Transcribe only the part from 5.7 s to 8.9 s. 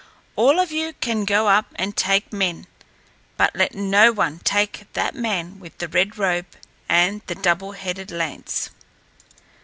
the red robe and the double headed lance."